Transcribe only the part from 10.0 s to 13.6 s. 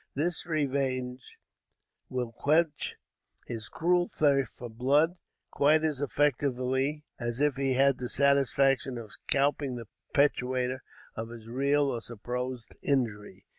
perpetrator of his real or supposed injury.